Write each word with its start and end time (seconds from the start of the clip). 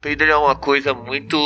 Peido 0.00 0.22
é 0.22 0.36
uma 0.36 0.54
coisa 0.54 0.94
muito 0.94 1.36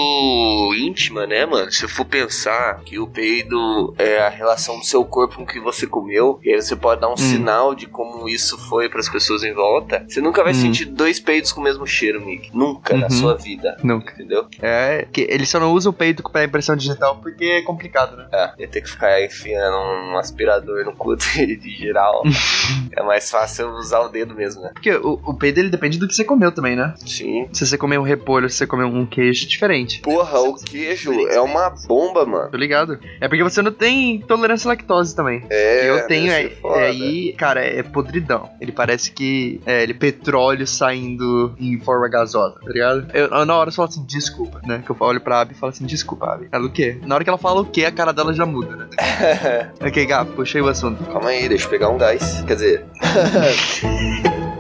íntima, 0.77 1.27
né, 1.27 1.47
mano? 1.47 1.73
Se 1.73 1.89
for 1.89 2.05
pensar 2.05 2.83
que 2.85 2.99
o 2.99 3.07
peido 3.07 3.95
é 3.97 4.19
a 4.19 4.29
relação 4.29 4.79
do 4.79 4.85
seu 4.85 5.03
corpo 5.07 5.37
com 5.37 5.45
o 5.45 5.47
que 5.47 5.59
você 5.59 5.87
comeu, 5.87 6.39
e 6.45 6.53
aí 6.53 6.61
você 6.61 6.77
pode 6.77 7.01
dar 7.01 7.09
um 7.09 7.15
hum. 7.15 7.17
sinal 7.17 7.75
de 7.75 7.87
como 7.87 8.29
isso 8.29 8.59
foi 8.59 8.91
para 8.91 9.01
as 9.01 9.09
pessoas 9.09 9.43
em 9.43 9.55
volta, 9.55 10.05
você 10.07 10.21
nunca 10.21 10.45
vai 10.45 10.53
hum. 10.53 10.57
sentir 10.57 10.85
dois 10.85 11.19
peidos 11.19 11.51
com 11.51 11.63
o 11.63 11.65
mesmo 11.65 11.87
cheiro, 11.87 12.21
Mick. 12.21 12.55
Nunca 12.55 12.93
uhum. 12.93 13.01
na 13.01 13.09
sua 13.09 13.37
vida. 13.37 13.79
Nunca. 13.83 14.13
Entendeu? 14.13 14.47
É, 14.61 15.09
que 15.11 15.23
ele 15.31 15.47
só 15.47 15.59
não 15.59 15.73
usa 15.73 15.89
o 15.89 15.93
peido 15.95 16.23
para 16.23 16.45
impressão 16.45 16.77
digital 16.77 17.17
porque 17.23 17.47
é 17.47 17.63
complicado, 17.63 18.19
né? 18.19 18.27
É, 18.31 18.53
ia 18.59 18.69
ter 18.69 18.83
que 18.83 18.91
ficar 18.91 19.25
enfiando 19.25 19.79
um 19.79 20.19
aspirador 20.19 20.85
no 20.85 20.95
cu 20.95 21.17
de 21.17 21.59
geral. 21.71 22.23
é 22.93 23.03
mais 23.03 23.31
fácil 23.31 23.71
usar 23.71 24.01
o 24.01 24.09
dedo 24.09 24.35
mesmo, 24.35 24.61
né? 24.61 24.73
Porque 24.75 24.93
o, 24.93 25.19
o 25.25 25.33
peido 25.33 25.59
ele 25.59 25.71
depende 25.71 25.99
do 25.99 26.07
que 26.07 26.15
você 26.15 26.23
comeu 26.23 26.53
também, 26.53 26.77
né? 26.77 26.93
Sim. 26.99 27.49
Se 27.51 27.67
você 27.67 27.79
comer 27.79 27.97
um 27.97 28.03
repolho 28.03 28.42
se 28.49 28.57
você 28.57 28.67
comer 28.67 28.85
um 28.85 29.07
queijo 29.07 29.47
diferente. 29.47 30.01
Porra, 30.01 30.41
o 30.41 30.55
queijo 30.55 31.13
é 31.29 31.41
uma 31.41 31.71
bomba, 31.71 32.25
mano. 32.25 32.51
Tô 32.51 32.57
ligado. 32.57 32.99
É 33.21 33.29
porque 33.29 33.43
você 33.43 33.63
não 33.63 33.73
tem 33.73 34.21
tolerância 34.21 34.69
à 34.69 34.71
lactose 34.71 35.15
também. 35.15 35.45
É, 35.51 35.89
eu 35.89 36.07
tenho, 36.07 36.33
é, 36.33 36.53
é, 36.65 36.83
aí, 36.87 37.33
cara, 37.35 37.65
é 37.65 37.83
podridão. 37.83 38.51
Ele 38.61 38.73
parece 38.73 39.11
que 39.11 39.61
é 39.67 39.83
ele 39.83 39.95
petróleo 39.95 40.67
saindo 40.67 41.55
em 41.59 41.79
forma 41.81 42.09
gasosa, 42.09 42.57
tá 42.61 42.71
ligado? 42.71 43.07
Eu, 43.13 43.45
na 43.45 43.57
hora 43.57 43.71
eu 43.71 43.75
falo 43.75 43.89
assim, 43.89 44.05
desculpa, 44.05 44.61
né? 44.65 44.83
Que 44.85 44.91
eu 44.91 44.97
olho 45.01 45.21
pra 45.21 45.41
Abby 45.41 45.55
e 45.55 45.57
falo 45.57 45.71
assim, 45.71 45.87
desculpa, 45.87 46.33
Abby. 46.33 46.49
Ela 46.51 46.65
o 46.65 46.71
quê? 46.71 46.99
Na 47.05 47.15
hora 47.15 47.25
que 47.25 47.31
ela 47.31 47.39
fala 47.39 47.61
o 47.61 47.67
quê, 47.67 47.85
a 47.85 47.93
cara 47.93 48.13
dela 48.13 48.33
já 48.33 48.47
muda, 48.47 48.77
né? 48.77 48.89
ok, 49.81 50.07
Gap, 50.07 50.33
puxei 50.33 50.61
o 50.61 50.69
assunto. 50.69 51.03
Calma 51.05 51.31
aí, 51.31 51.49
deixa 51.49 51.67
eu 51.67 51.71
pegar 51.71 51.89
um 51.89 51.99
gás. 51.99 52.43
Quer 52.47 52.55
dizer. 52.55 52.85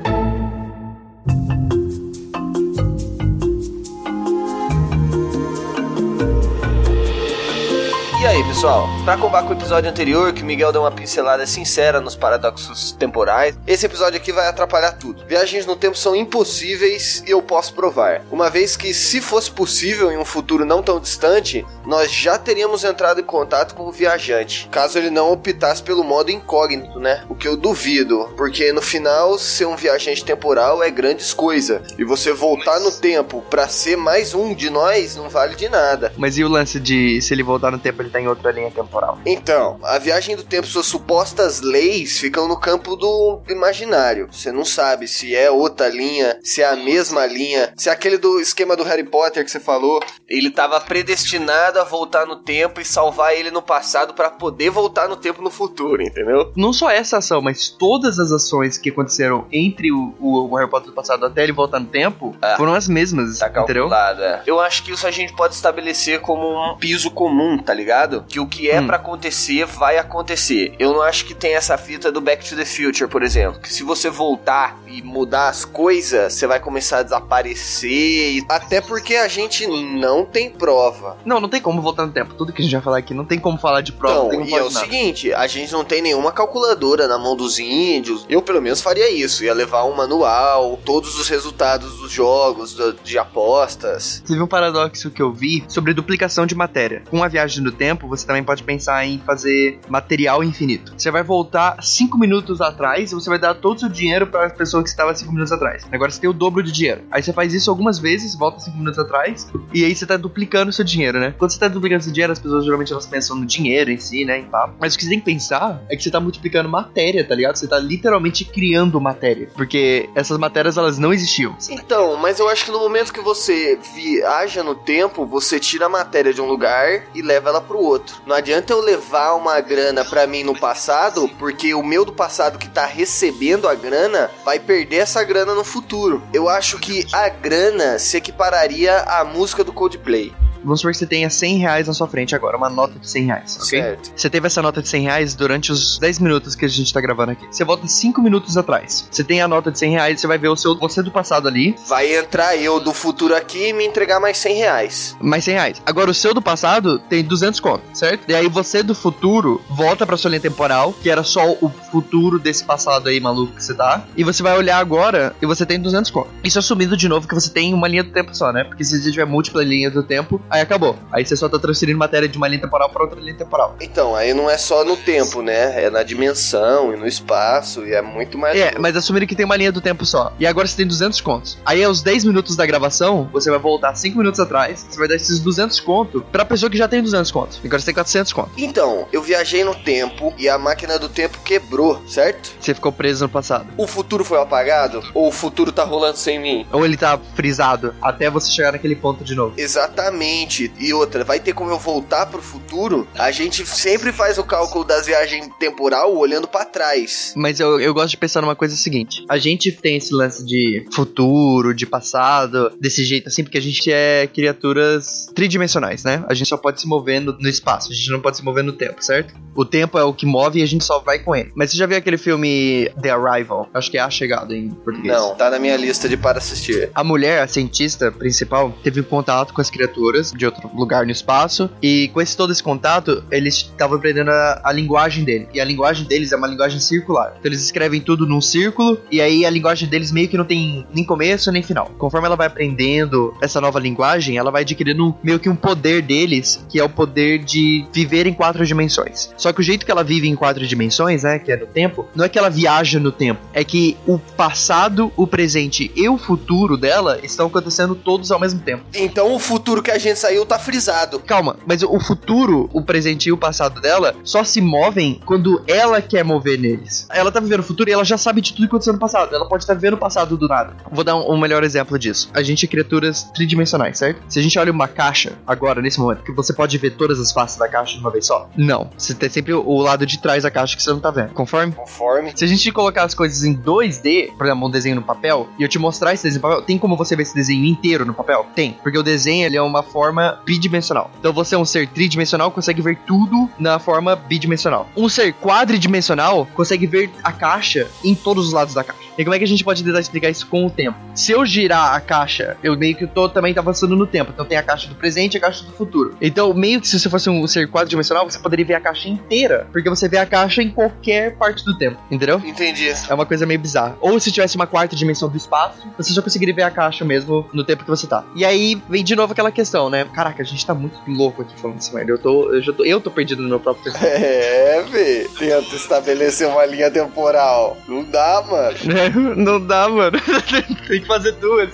aí, 8.42 8.48
pessoal? 8.48 8.88
Para 9.04 9.16
combater 9.16 9.46
com 9.46 9.54
o 9.54 9.56
episódio 9.56 9.90
anterior, 9.90 10.32
que 10.32 10.42
o 10.42 10.44
Miguel 10.44 10.72
deu 10.72 10.82
uma 10.82 10.90
pincelada 10.90 11.46
sincera 11.46 12.00
nos 12.00 12.14
paradoxos 12.14 12.92
temporais, 12.92 13.56
esse 13.66 13.86
episódio 13.86 14.18
aqui 14.18 14.32
vai 14.32 14.46
atrapalhar 14.46 14.92
tudo. 14.92 15.24
Viagens 15.26 15.66
no 15.66 15.76
tempo 15.76 15.96
são 15.96 16.14
impossíveis 16.14 17.22
e 17.26 17.30
eu 17.30 17.42
posso 17.42 17.74
provar. 17.74 18.22
Uma 18.30 18.50
vez 18.50 18.76
que, 18.76 18.92
se 18.92 19.20
fosse 19.20 19.50
possível 19.50 20.12
em 20.12 20.18
um 20.18 20.24
futuro 20.24 20.64
não 20.64 20.82
tão 20.82 21.00
distante, 21.00 21.64
nós 21.84 22.12
já 22.12 22.38
teríamos 22.38 22.84
entrado 22.84 23.20
em 23.20 23.24
contato 23.24 23.74
com 23.74 23.84
o 23.84 23.92
viajante, 23.92 24.68
caso 24.70 24.98
ele 24.98 25.10
não 25.10 25.32
optasse 25.32 25.82
pelo 25.82 26.04
modo 26.04 26.30
incógnito, 26.30 26.98
né? 26.98 27.24
O 27.28 27.34
que 27.34 27.48
eu 27.48 27.56
duvido, 27.56 28.32
porque 28.36 28.72
no 28.72 28.82
final, 28.82 29.38
ser 29.38 29.66
um 29.66 29.76
viajante 29.76 30.24
temporal 30.24 30.82
é 30.82 30.90
grandes 30.90 31.34
coisa. 31.34 31.82
E 31.98 32.04
você 32.04 32.32
voltar 32.32 32.80
no 32.80 32.90
tempo 32.90 33.42
para 33.50 33.68
ser 33.68 33.96
mais 33.96 34.34
um 34.34 34.54
de 34.54 34.70
nós 34.70 35.16
não 35.16 35.28
vale 35.28 35.54
de 35.54 35.68
nada. 35.68 36.12
Mas 36.16 36.38
e 36.38 36.44
o 36.44 36.48
lance 36.48 36.78
de 36.78 37.20
se 37.20 37.34
ele 37.34 37.42
voltar 37.42 37.70
no 37.70 37.78
tempo, 37.78 38.02
ele 38.02 38.10
tá 38.10 38.20
em 38.20 38.28
outra 38.32 38.50
linha 38.50 38.70
temporal. 38.70 39.18
Então, 39.24 39.78
a 39.82 39.98
viagem 39.98 40.36
do 40.36 40.42
tempo, 40.42 40.66
suas 40.66 40.86
supostas 40.86 41.60
leis 41.60 42.18
ficam 42.18 42.48
no 42.48 42.58
campo 42.58 42.96
do 42.96 43.40
imaginário. 43.48 44.28
Você 44.30 44.50
não 44.50 44.64
sabe 44.64 45.08
se 45.08 45.34
é 45.34 45.50
outra 45.50 45.88
linha, 45.88 46.38
se 46.42 46.62
é 46.62 46.68
a 46.68 46.76
mesma 46.76 47.26
linha, 47.26 47.72
se 47.76 47.88
é 47.88 47.92
aquele 47.92 48.18
do 48.18 48.40
esquema 48.40 48.76
do 48.76 48.82
Harry 48.82 49.04
Potter 49.04 49.44
que 49.44 49.50
você 49.50 49.60
falou, 49.60 50.00
ele 50.28 50.48
estava 50.48 50.80
predestinado 50.80 51.80
a 51.80 51.84
voltar 51.84 52.26
no 52.26 52.36
tempo 52.36 52.80
e 52.80 52.84
salvar 52.84 53.34
ele 53.34 53.50
no 53.50 53.62
passado 53.62 54.14
para 54.14 54.30
poder 54.30 54.70
voltar 54.70 55.08
no 55.08 55.16
tempo 55.16 55.42
no 55.42 55.50
futuro, 55.50 56.02
entendeu? 56.02 56.52
Não 56.56 56.72
só 56.72 56.90
essa 56.90 57.18
ação, 57.18 57.40
mas 57.40 57.68
todas 57.68 58.18
as 58.18 58.32
ações 58.32 58.78
que 58.78 58.90
aconteceram 58.90 59.46
entre 59.52 59.92
o, 59.92 60.14
o, 60.18 60.48
o 60.48 60.56
Harry 60.56 60.70
Potter 60.70 60.90
do 60.90 60.94
passado 60.94 61.26
até 61.26 61.42
ele 61.42 61.52
voltar 61.52 61.80
no 61.80 61.86
tempo 61.86 62.36
ah, 62.40 62.56
foram 62.56 62.74
as 62.74 62.88
mesmas, 62.88 63.38
tá 63.38 63.48
entendeu? 63.48 63.88
Calculada. 63.88 64.42
Eu 64.46 64.60
acho 64.60 64.82
que 64.82 64.92
isso 64.92 65.06
a 65.06 65.10
gente 65.10 65.34
pode 65.34 65.54
estabelecer 65.54 66.20
como 66.20 66.72
um 66.72 66.76
piso 66.76 67.10
comum, 67.10 67.58
tá 67.58 67.72
ligado? 67.72 68.11
Ligado? 68.12 68.24
Que 68.28 68.38
o 68.38 68.46
que 68.46 68.70
é 68.70 68.80
hum. 68.80 68.86
para 68.86 68.96
acontecer 68.96 69.64
vai 69.64 69.96
acontecer. 69.96 70.74
Eu 70.78 70.92
não 70.92 71.02
acho 71.02 71.24
que 71.24 71.34
tem 71.34 71.54
essa 71.54 71.78
fita 71.78 72.12
do 72.12 72.20
Back 72.20 72.46
to 72.48 72.56
the 72.56 72.64
Future, 72.64 73.08
por 73.08 73.22
exemplo, 73.22 73.60
que 73.60 73.72
se 73.72 73.82
você 73.82 74.10
voltar 74.10 74.78
e 74.86 75.02
mudar 75.02 75.48
as 75.48 75.64
coisas, 75.64 76.34
você 76.34 76.46
vai 76.46 76.60
começar 76.60 76.98
a 76.98 77.02
desaparecer. 77.02 77.90
E... 77.90 78.44
Até 78.48 78.80
porque 78.80 79.16
a 79.16 79.28
gente 79.28 79.66
não 79.66 80.24
tem 80.24 80.50
prova. 80.50 81.16
Não, 81.24 81.40
não 81.40 81.48
tem 81.48 81.60
como 81.60 81.80
voltar 81.80 82.06
no 82.06 82.12
tempo. 82.12 82.34
Tudo 82.34 82.52
que 82.52 82.60
a 82.60 82.64
gente 82.64 82.74
vai 82.74 82.82
falar 82.82 82.98
aqui 82.98 83.14
não 83.14 83.24
tem 83.24 83.38
como 83.38 83.58
falar 83.58 83.80
de 83.80 83.92
prova. 83.92 84.34
Então, 84.34 84.46
e 84.46 84.54
é 84.54 84.62
o 84.62 84.70
nada. 84.70 84.80
seguinte, 84.80 85.32
a 85.32 85.46
gente 85.46 85.72
não 85.72 85.84
tem 85.84 86.02
nenhuma 86.02 86.32
calculadora 86.32 87.08
na 87.08 87.18
mão 87.18 87.36
dos 87.36 87.58
índios. 87.58 88.26
Eu 88.28 88.42
pelo 88.42 88.60
menos 88.60 88.80
faria 88.80 89.10
isso, 89.10 89.44
ia 89.44 89.54
levar 89.54 89.84
um 89.84 89.94
manual, 89.94 90.78
todos 90.84 91.18
os 91.18 91.28
resultados 91.28 91.98
dos 91.98 92.10
jogos, 92.10 92.76
de 93.02 93.18
apostas. 93.18 94.22
Teve 94.26 94.42
um 94.42 94.46
paradoxo 94.46 95.10
que 95.10 95.22
eu 95.22 95.32
vi 95.32 95.64
sobre 95.68 95.94
duplicação 95.94 96.46
de 96.46 96.54
matéria. 96.54 97.02
Com 97.10 97.22
a 97.22 97.28
viagem 97.28 97.62
no 97.62 97.72
tempo 97.72 98.01
tempo, 98.02 98.08
você 98.08 98.26
também 98.26 98.42
pode 98.42 98.62
pensar 98.62 99.06
em 99.06 99.18
fazer 99.20 99.78
material 99.88 100.42
infinito. 100.42 100.94
Você 100.96 101.10
vai 101.10 101.22
voltar 101.22 101.76
5 101.80 102.18
minutos 102.18 102.60
atrás 102.60 103.12
e 103.12 103.14
você 103.14 103.30
vai 103.30 103.38
dar 103.38 103.54
todo 103.54 103.76
o 103.76 103.80
seu 103.80 103.88
dinheiro 103.88 104.26
para 104.26 104.46
as 104.46 104.52
pessoas 104.52 104.84
que 104.84 104.90
estavam 104.90 105.14
5 105.14 105.30
minutos 105.32 105.52
atrás. 105.52 105.84
Agora 105.90 106.10
você 106.10 106.20
tem 106.20 106.28
o 106.28 106.32
dobro 106.32 106.62
de 106.62 106.72
dinheiro. 106.72 107.02
Aí 107.10 107.22
você 107.22 107.32
faz 107.32 107.54
isso 107.54 107.70
algumas 107.70 107.98
vezes, 107.98 108.34
volta 108.34 108.60
5 108.60 108.76
minutos 108.76 108.98
atrás, 108.98 109.48
e 109.72 109.84
aí 109.84 109.94
você 109.94 110.06
tá 110.06 110.16
duplicando 110.16 110.70
o 110.70 110.72
seu 110.72 110.84
dinheiro, 110.84 111.18
né? 111.18 111.34
Quando 111.38 111.50
você 111.50 111.58
tá 111.58 111.68
duplicando 111.68 112.02
seu 112.02 112.12
dinheiro, 112.12 112.32
as 112.32 112.38
pessoas 112.38 112.64
geralmente 112.64 112.92
elas 112.92 113.06
pensam 113.06 113.36
no 113.36 113.46
dinheiro 113.46 113.90
em 113.90 113.98
si, 113.98 114.24
né? 114.24 114.38
Em 114.38 114.44
papo. 114.44 114.74
Mas 114.80 114.94
o 114.94 114.98
que 114.98 115.04
você 115.04 115.10
tem 115.10 115.18
que 115.18 115.24
pensar 115.24 115.82
é 115.88 115.96
que 115.96 116.02
você 116.02 116.10
tá 116.10 116.20
multiplicando 116.20 116.68
matéria, 116.68 117.24
tá 117.26 117.34
ligado? 117.34 117.56
Você 117.56 117.68
tá 117.68 117.78
literalmente 117.78 118.44
criando 118.44 119.00
matéria. 119.00 119.48
Porque 119.54 120.08
essas 120.14 120.38
matérias 120.38 120.76
elas 120.76 120.98
não 120.98 121.12
existiam. 121.12 121.56
Então, 121.70 122.16
mas 122.16 122.38
eu 122.38 122.48
acho 122.48 122.64
que 122.64 122.70
no 122.70 122.78
momento 122.78 123.12
que 123.12 123.20
você 123.20 123.78
viaja 123.94 124.62
no 124.62 124.74
tempo, 124.74 125.26
você 125.26 125.60
tira 125.60 125.86
a 125.86 125.88
matéria 125.88 126.32
de 126.32 126.40
um 126.40 126.46
lugar 126.46 127.04
e 127.14 127.22
leva 127.22 127.50
ela 127.50 127.60
pro 127.60 127.78
outro. 127.78 127.91
Não 128.26 128.36
adianta 128.36 128.72
eu 128.72 128.80
levar 128.80 129.34
uma 129.34 129.60
grana 129.60 130.04
para 130.04 130.26
mim 130.26 130.44
no 130.44 130.58
passado, 130.58 131.28
porque 131.38 131.74
o 131.74 131.82
meu 131.82 132.04
do 132.04 132.12
passado 132.12 132.58
que 132.58 132.68
tá 132.68 132.86
recebendo 132.86 133.68
a 133.68 133.74
grana 133.74 134.30
vai 134.44 134.58
perder 134.58 134.96
essa 134.96 135.22
grana 135.24 135.54
no 135.54 135.64
futuro. 135.64 136.22
Eu 136.32 136.48
acho 136.48 136.78
que 136.78 137.06
a 137.12 137.28
grana 137.28 137.98
se 137.98 138.16
equipararia 138.16 138.98
à 139.00 139.24
música 139.24 139.64
do 139.64 139.72
Coldplay. 139.72 140.41
Vamos 140.64 140.80
supor 140.80 140.92
que 140.92 140.98
você 140.98 141.06
tenha 141.06 141.28
100 141.28 141.58
reais 141.58 141.86
na 141.86 141.92
sua 141.92 142.06
frente 142.06 142.34
agora, 142.34 142.56
uma 142.56 142.70
nota 142.70 142.98
de 142.98 143.08
100 143.08 143.24
reais, 143.24 143.56
ok? 143.56 143.82
Certo. 143.82 144.12
Você 144.14 144.30
teve 144.30 144.46
essa 144.46 144.62
nota 144.62 144.82
de 144.82 144.88
100 144.88 145.02
reais 145.02 145.34
durante 145.34 145.72
os 145.72 145.98
10 145.98 146.18
minutos 146.20 146.54
que 146.54 146.64
a 146.64 146.68
gente 146.68 146.92
tá 146.92 147.00
gravando 147.00 147.32
aqui. 147.32 147.46
Você 147.50 147.64
volta 147.64 147.86
5 147.86 148.20
minutos 148.22 148.56
atrás. 148.56 149.08
Você 149.10 149.24
tem 149.24 149.40
a 149.40 149.48
nota 149.48 149.70
de 149.70 149.78
100 149.78 149.90
reais, 149.90 150.20
você 150.20 150.26
vai 150.26 150.38
ver 150.38 150.48
o 150.48 150.56
seu 150.56 150.76
você 150.78 151.02
do 151.02 151.10
passado 151.10 151.48
ali. 151.48 151.74
Vai 151.86 152.14
entrar 152.16 152.56
eu 152.56 152.80
do 152.80 152.92
futuro 152.92 153.34
aqui 153.34 153.68
e 153.68 153.72
me 153.72 153.86
entregar 153.86 154.20
mais 154.20 154.38
100 154.38 154.56
reais. 154.56 155.16
Mais 155.20 155.44
100 155.44 155.54
reais. 155.54 155.82
Agora, 155.86 156.10
o 156.10 156.14
seu 156.14 156.34
do 156.34 156.42
passado 156.42 156.98
tem 156.98 157.22
200 157.22 157.60
conto, 157.60 157.82
certo? 157.92 158.28
E 158.28 158.34
aí 158.34 158.48
você 158.48 158.82
do 158.82 158.94
futuro 158.94 159.60
volta 159.70 160.06
pra 160.06 160.16
sua 160.16 160.30
linha 160.30 160.40
temporal, 160.40 160.92
que 160.92 161.10
era 161.10 161.22
só 161.22 161.52
o 161.60 161.68
futuro 161.68 162.38
desse 162.38 162.64
passado 162.64 163.08
aí 163.08 163.20
maluco 163.20 163.54
que 163.54 163.62
você 163.62 163.74
tá. 163.74 164.04
E 164.16 164.24
você 164.24 164.42
vai 164.42 164.56
olhar 164.56 164.78
agora 164.78 165.34
e 165.40 165.46
você 165.46 165.64
tem 165.64 165.80
200 165.80 166.10
conto. 166.10 166.30
Isso 166.42 166.58
assumindo 166.58 166.96
de 166.96 167.08
novo 167.08 167.28
que 167.28 167.34
você 167.34 167.50
tem 167.50 167.72
uma 167.74 167.88
linha 167.88 168.02
do 168.02 168.10
tempo 168.10 168.34
só, 168.34 168.52
né? 168.52 168.64
Porque 168.64 168.84
se 168.84 169.00
você 169.00 169.10
tiver 169.10 169.24
múltipla 169.24 169.62
linha 169.62 169.90
do 169.90 170.02
tempo, 170.02 170.40
aí 170.52 170.60
acabou. 170.60 170.96
Aí 171.10 171.24
você 171.24 171.34
só 171.34 171.48
tá 171.48 171.58
transferindo 171.58 171.98
matéria 171.98 172.28
de 172.28 172.36
uma 172.36 172.46
linha 172.46 172.60
temporal 172.60 172.90
para 172.90 173.02
outra 173.02 173.18
linha 173.18 173.34
temporal. 173.34 173.74
Então, 173.80 174.14
aí 174.14 174.34
não 174.34 174.50
é 174.50 174.58
só 174.58 174.84
no 174.84 174.96
tempo, 174.96 175.40
né? 175.40 175.84
É 175.84 175.90
na 175.90 176.02
dimensão 176.02 176.92
e 176.92 176.96
no 176.96 177.06
espaço 177.06 177.86
e 177.86 177.94
é 177.94 178.02
muito 178.02 178.36
mais. 178.36 178.58
É, 178.58 178.74
mas 178.78 178.94
assumindo 178.94 179.26
que 179.26 179.34
tem 179.34 179.46
uma 179.46 179.56
linha 179.56 179.72
do 179.72 179.80
tempo 179.80 180.04
só. 180.04 180.32
E 180.38 180.46
agora 180.46 180.68
você 180.68 180.76
tem 180.76 180.86
200 180.86 181.20
contos. 181.22 181.58
Aí 181.64 181.82
aos 181.82 182.02
10 182.02 182.24
minutos 182.24 182.54
da 182.54 182.66
gravação, 182.66 183.28
você 183.32 183.50
vai 183.50 183.58
voltar 183.58 183.94
5 183.94 184.16
minutos 184.16 184.38
atrás, 184.38 184.86
você 184.88 184.98
vai 184.98 185.08
dar 185.08 185.16
esses 185.16 185.40
200 185.40 185.80
contos 185.80 186.22
pra 186.30 186.44
pessoa 186.44 186.68
que 186.68 186.76
já 186.76 186.86
tem 186.86 187.02
200 187.02 187.30
contos. 187.30 187.60
Agora 187.64 187.78
você 187.78 187.86
tem 187.86 187.94
400 187.94 188.32
contos. 188.34 188.52
Então, 188.58 189.06
eu 189.10 189.22
viajei 189.22 189.64
no 189.64 189.74
tempo 189.74 190.34
e 190.36 190.48
a 190.48 190.58
máquina 190.58 190.98
do 190.98 191.08
tempo 191.08 191.38
quebrou, 191.42 192.02
certo? 192.06 192.52
Você 192.60 192.74
ficou 192.74 192.92
preso 192.92 193.24
no 193.24 193.30
passado. 193.30 193.66
O 193.78 193.86
futuro 193.86 194.22
foi 194.22 194.38
apagado? 194.38 195.02
Ou 195.14 195.28
o 195.28 195.32
futuro 195.32 195.72
tá 195.72 195.84
rolando 195.84 196.18
sem 196.18 196.38
mim? 196.38 196.66
Ou 196.70 196.84
ele 196.84 196.96
tá 196.96 197.18
frisado 197.34 197.94
até 198.02 198.28
você 198.28 198.50
chegar 198.50 198.72
naquele 198.72 198.96
ponto 198.96 199.24
de 199.24 199.34
novo? 199.34 199.54
Exatamente. 199.56 200.41
E 200.78 200.92
outra, 200.92 201.24
vai 201.24 201.38
ter 201.38 201.52
como 201.52 201.70
eu 201.70 201.78
voltar 201.78 202.26
pro 202.26 202.42
futuro? 202.42 203.06
A 203.14 203.30
gente 203.30 203.64
sempre 203.66 204.12
faz 204.12 204.38
o 204.38 204.44
cálculo 204.44 204.84
das 204.84 205.06
viagens 205.06 205.48
temporal 205.58 206.16
olhando 206.16 206.48
para 206.48 206.64
trás. 206.64 207.32
Mas 207.36 207.60
eu, 207.60 207.80
eu 207.80 207.94
gosto 207.94 208.10
de 208.10 208.16
pensar 208.16 208.40
numa 208.40 208.56
coisa 208.56 208.74
seguinte: 208.76 209.24
a 209.28 209.38
gente 209.38 209.72
tem 209.72 209.96
esse 209.96 210.12
lance 210.12 210.44
de 210.44 210.84
futuro, 210.92 211.74
de 211.74 211.86
passado, 211.86 212.72
desse 212.80 213.04
jeito 213.04 213.28
assim, 213.28 213.42
porque 213.42 213.58
a 213.58 213.62
gente 213.62 213.90
é 213.90 214.26
criaturas 214.26 215.26
tridimensionais, 215.34 216.04
né? 216.04 216.24
A 216.28 216.34
gente 216.34 216.48
só 216.48 216.56
pode 216.56 216.80
se 216.80 216.86
mover 216.86 217.20
no, 217.20 217.32
no 217.32 217.48
espaço, 217.48 217.92
a 217.92 217.94
gente 217.94 218.10
não 218.10 218.20
pode 218.20 218.36
se 218.36 218.44
mover 218.44 218.64
no 218.64 218.72
tempo, 218.72 219.02
certo? 219.02 219.34
O 219.54 219.64
tempo 219.64 219.98
é 219.98 220.04
o 220.04 220.12
que 220.12 220.26
move 220.26 220.60
e 220.60 220.62
a 220.62 220.66
gente 220.66 220.84
só 220.84 220.98
vai 220.98 221.18
com 221.18 221.34
ele. 221.36 221.52
Mas 221.54 221.70
você 221.70 221.76
já 221.76 221.86
viu 221.86 221.96
aquele 221.96 222.18
filme 222.18 222.90
The 223.00 223.10
Arrival? 223.10 223.68
Acho 223.74 223.90
que 223.90 223.98
é 223.98 224.00
A 224.00 224.10
Chegada 224.10 224.54
em 224.54 224.70
português. 224.70 225.14
Não, 225.14 225.34
tá 225.34 225.50
na 225.50 225.58
minha 225.58 225.76
lista 225.76 226.08
de 226.08 226.16
para 226.16 226.38
assistir. 226.38 226.90
A 226.94 227.04
mulher, 227.04 227.42
a 227.42 227.46
cientista 227.46 228.10
principal, 228.10 228.72
teve 228.82 229.02
contato 229.02 229.52
com 229.52 229.60
as 229.60 229.70
criaturas 229.70 230.31
de 230.36 230.46
outro 230.46 230.70
lugar 230.74 231.04
no 231.04 231.12
espaço. 231.12 231.70
E 231.82 232.08
com 232.08 232.20
esse 232.20 232.36
todo 232.36 232.52
esse 232.52 232.62
contato, 232.62 233.24
eles 233.30 233.54
estavam 233.54 233.96
aprendendo 233.96 234.30
a, 234.30 234.60
a 234.64 234.72
linguagem 234.72 235.24
dele. 235.24 235.48
E 235.52 235.60
a 235.60 235.64
linguagem 235.64 236.06
deles 236.06 236.32
é 236.32 236.36
uma 236.36 236.46
linguagem 236.46 236.80
circular. 236.80 237.34
Então 237.38 237.50
eles 237.50 237.62
escrevem 237.62 238.00
tudo 238.00 238.26
num 238.26 238.40
círculo, 238.40 238.98
e 239.10 239.20
aí 239.20 239.44
a 239.44 239.50
linguagem 239.50 239.88
deles 239.88 240.12
meio 240.12 240.28
que 240.28 240.36
não 240.36 240.44
tem 240.44 240.86
nem 240.92 241.04
começo 241.04 241.50
nem 241.52 241.62
final. 241.62 241.90
Conforme 241.98 242.26
ela 242.26 242.36
vai 242.36 242.46
aprendendo 242.46 243.34
essa 243.40 243.60
nova 243.60 243.78
linguagem, 243.78 244.36
ela 244.36 244.50
vai 244.50 244.62
adquirindo 244.62 245.14
meio 245.22 245.38
que 245.38 245.48
um 245.48 245.56
poder 245.56 246.02
deles, 246.02 246.64
que 246.68 246.78
é 246.78 246.84
o 246.84 246.88
poder 246.88 247.38
de 247.38 247.84
viver 247.92 248.26
em 248.26 248.34
quatro 248.34 248.64
dimensões. 248.64 249.32
Só 249.36 249.52
que 249.52 249.60
o 249.60 249.62
jeito 249.62 249.84
que 249.84 249.92
ela 249.92 250.04
vive 250.04 250.28
em 250.28 250.34
quatro 250.34 250.66
dimensões, 250.66 251.22
né, 251.22 251.38
que 251.38 251.52
é 251.52 251.56
no 251.56 251.66
tempo, 251.66 252.06
não 252.14 252.24
é 252.24 252.28
que 252.28 252.38
ela 252.38 252.48
viaja 252.48 252.98
no 252.98 253.12
tempo, 253.12 253.40
é 253.52 253.64
que 253.64 253.96
o 254.06 254.18
passado, 254.18 255.12
o 255.16 255.26
presente 255.26 255.90
e 255.94 256.08
o 256.08 256.18
futuro 256.18 256.76
dela 256.76 257.18
estão 257.22 257.46
acontecendo 257.46 257.94
todos 257.94 258.30
ao 258.30 258.40
mesmo 258.40 258.60
tempo. 258.60 258.84
Então 258.94 259.34
o 259.34 259.38
futuro 259.38 259.82
que 259.82 259.90
a 259.90 259.98
gente 259.98 260.18
saiu 260.22 260.46
tá 260.46 260.58
frisado. 260.58 261.18
Calma, 261.18 261.56
mas 261.66 261.82
o 261.82 261.98
futuro, 261.98 262.70
o 262.72 262.82
presente 262.82 263.28
e 263.28 263.32
o 263.32 263.36
passado 263.36 263.80
dela 263.80 264.14
só 264.22 264.44
se 264.44 264.60
movem 264.60 265.20
quando 265.24 265.62
ela 265.66 266.00
quer 266.00 266.24
mover 266.24 266.58
neles. 266.58 267.06
Ela 267.10 267.32
tá 267.32 267.40
vivendo 267.40 267.60
o 267.60 267.64
futuro 267.64 267.90
e 267.90 267.92
ela 267.92 268.04
já 268.04 268.16
sabe 268.16 268.40
de 268.40 268.52
tudo 268.52 268.62
que 268.62 268.66
aconteceu 268.66 268.92
no 268.92 268.98
passado. 268.98 269.34
Ela 269.34 269.48
pode 269.48 269.64
estar 269.64 269.74
vivendo 269.74 269.94
o 269.94 269.98
passado 269.98 270.36
do 270.36 270.46
nada. 270.46 270.74
Vou 270.90 271.02
dar 271.02 271.16
um, 271.16 271.32
um 271.32 271.40
melhor 271.40 271.64
exemplo 271.64 271.98
disso. 271.98 272.30
A 272.32 272.42
gente 272.42 272.64
é 272.64 272.68
criaturas 272.68 273.24
tridimensionais, 273.34 273.98
certo? 273.98 274.22
Se 274.28 274.38
a 274.38 274.42
gente 274.42 274.56
olha 274.58 274.70
uma 274.70 274.86
caixa 274.86 275.32
agora, 275.46 275.82
nesse 275.82 275.98
momento, 275.98 276.22
que 276.22 276.32
você 276.32 276.52
pode 276.52 276.78
ver 276.78 276.90
todas 276.90 277.18
as 277.18 277.32
faces 277.32 277.58
da 277.58 277.68
caixa 277.68 277.94
de 277.94 278.00
uma 278.00 278.10
vez 278.10 278.26
só? 278.26 278.48
Não. 278.56 278.90
Você 278.96 279.14
tem 279.14 279.28
sempre 279.28 279.52
o 279.52 279.78
lado 279.78 280.06
de 280.06 280.18
trás 280.20 280.44
da 280.44 280.50
caixa 280.50 280.76
que 280.76 280.82
você 280.82 280.90
não 280.90 281.00
tá 281.00 281.10
vendo. 281.10 281.32
Conforme? 281.32 281.72
Conforme. 281.72 282.32
Se 282.36 282.44
a 282.44 282.48
gente 282.48 282.70
colocar 282.70 283.02
as 283.02 283.14
coisas 283.14 283.42
em 283.42 283.56
2D, 283.56 284.36
por 284.36 284.46
exemplo, 284.46 284.68
um 284.68 284.70
desenho 284.70 284.96
no 284.96 285.02
papel, 285.02 285.48
e 285.58 285.64
eu 285.64 285.68
te 285.68 285.78
mostrar 285.78 286.14
esse 286.14 286.22
desenho 286.22 286.42
no 286.42 286.48
papel, 286.48 286.62
tem 286.62 286.78
como 286.78 286.96
você 286.96 287.16
ver 287.16 287.24
esse 287.24 287.34
desenho 287.34 287.64
inteiro 287.64 288.04
no 288.04 288.14
papel? 288.14 288.46
Tem. 288.54 288.78
Porque 288.82 288.98
o 288.98 289.02
desenho 289.02 289.46
ele 289.46 289.56
é 289.56 289.62
uma 289.62 289.82
forma 289.82 290.11
bidimensional. 290.44 291.10
Então 291.18 291.32
você 291.32 291.54
é 291.54 291.58
um 291.58 291.64
ser 291.64 291.88
tridimensional, 291.88 292.50
consegue 292.50 292.82
ver 292.82 292.98
tudo 293.06 293.48
na 293.58 293.78
forma 293.78 294.14
bidimensional. 294.16 294.88
Um 294.96 295.08
ser 295.08 295.32
quadridimensional 295.34 296.46
consegue 296.54 296.86
ver 296.86 297.10
a 297.22 297.32
caixa 297.32 297.88
em 298.04 298.14
todos 298.14 298.48
os 298.48 298.52
lados 298.52 298.74
da 298.74 298.84
caixa. 298.84 299.00
E 299.18 299.24
como 299.24 299.34
é 299.34 299.38
que 299.38 299.44
a 299.44 299.48
gente 299.48 299.64
pode 299.64 299.82
tentar 299.82 300.00
explicar 300.00 300.30
isso 300.30 300.46
com 300.46 300.66
o 300.66 300.70
tempo? 300.70 300.98
Se 301.14 301.32
eu 301.32 301.44
girar 301.44 301.94
a 301.94 302.00
caixa, 302.00 302.56
eu 302.62 302.76
meio 302.76 302.94
que 302.94 303.06
tô 303.06 303.28
também 303.28 303.52
tá 303.52 303.60
avançando 303.60 303.94
no 303.96 304.06
tempo. 304.06 304.30
Então 304.32 304.44
tem 304.44 304.58
a 304.58 304.62
caixa 304.62 304.88
do 304.88 304.94
presente 304.94 305.34
e 305.34 305.38
a 305.38 305.40
caixa 305.40 305.64
do 305.64 305.72
futuro. 305.72 306.16
Então, 306.20 306.52
meio 306.54 306.80
que 306.80 306.88
se 306.88 306.98
você 306.98 307.08
fosse 307.08 307.28
um 307.28 307.46
ser 307.46 307.68
quadridimensional, 307.70 308.28
você 308.28 308.38
poderia 308.38 308.64
ver 308.64 308.74
a 308.74 308.80
caixa 308.80 309.08
inteira. 309.08 309.66
Porque 309.72 309.88
você 309.88 310.08
vê 310.08 310.18
a 310.18 310.26
caixa 310.26 310.62
em 310.62 310.70
qualquer 310.70 311.36
parte 311.36 311.64
do 311.64 311.76
tempo. 311.76 311.98
Entendeu? 312.10 312.40
Entendi. 312.44 312.92
É 313.08 313.14
uma 313.14 313.26
coisa 313.26 313.46
meio 313.46 313.60
bizarra. 313.60 313.96
Ou 314.00 314.18
se 314.18 314.32
tivesse 314.32 314.56
uma 314.56 314.66
quarta 314.66 314.96
dimensão 314.96 315.28
do 315.28 315.36
espaço, 315.36 315.86
você 315.96 316.12
já 316.12 316.22
conseguiria 316.22 316.54
ver 316.54 316.62
a 316.62 316.70
caixa 316.70 317.04
mesmo 317.04 317.48
no 317.52 317.64
tempo 317.64 317.84
que 317.84 317.90
você 317.90 318.06
tá. 318.06 318.24
E 318.34 318.44
aí 318.44 318.80
vem 318.88 319.04
de 319.04 319.14
novo 319.14 319.32
aquela 319.32 319.50
questão, 319.50 319.90
né? 319.90 320.06
Caraca, 320.14 320.42
a 320.42 320.46
gente 320.46 320.64
tá 320.64 320.74
muito 320.74 320.98
louco 321.06 321.42
aqui 321.42 321.58
falando 321.60 321.80
isso, 321.80 321.94
merda. 321.94 322.12
Eu 322.12 322.18
tô, 322.18 322.52
eu, 322.52 322.62
já 322.62 322.72
tô, 322.72 322.84
eu 322.84 323.00
tô 323.00 323.10
perdido 323.10 323.42
no 323.42 323.48
meu 323.48 323.60
próprio 323.60 323.84
personagem. 323.92 324.24
É, 324.24 324.84
vê. 324.90 325.28
Tenta 325.38 325.74
estabelecer 325.74 326.48
uma 326.48 326.64
linha 326.66 326.90
temporal. 326.90 327.76
Não 327.86 328.04
dá, 328.04 328.42
mano. 328.48 328.78
Não 329.36 329.64
dá, 329.64 329.88
mano. 329.88 330.18
Tem 330.88 331.00
que 331.00 331.06
fazer 331.06 331.32
duas. 331.32 331.70